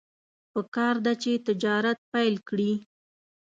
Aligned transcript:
پکار 0.53 0.95
ده 1.05 1.13
چې 1.21 1.31
تجارت 1.47 1.97
پیل 2.11 2.35
کړي. 2.47 2.73